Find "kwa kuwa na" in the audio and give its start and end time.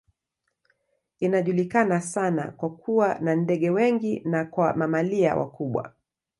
2.51-3.35